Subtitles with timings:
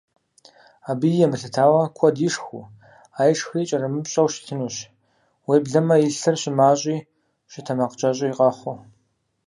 [0.91, 2.63] Абыи емылъытауэ, куэд ишхыу,
[3.17, 4.75] а ишхри кӀэрымыпщӀэу щытынущ,
[5.47, 6.95] уеблэмэ и лъыр щымащӀи
[7.51, 8.77] щытэмакъкӀэщӀи къэхъуу.